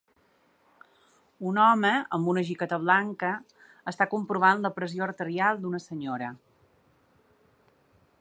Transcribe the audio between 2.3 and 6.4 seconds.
una jaqueta blanca està comprovant la pressió arterial d'una senyora.